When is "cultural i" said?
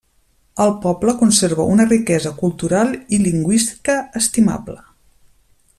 2.41-3.21